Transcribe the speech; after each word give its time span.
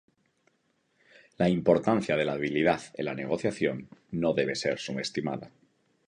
La 1.37 1.47
importancia 1.47 2.15
de 2.15 2.25
la 2.25 2.33
habilidad 2.33 2.81
en 2.95 3.05
la 3.05 3.13
negociación 3.13 3.87
no 4.09 4.33
debe 4.33 4.55
ser 4.55 4.79
subestimada. 4.79 5.51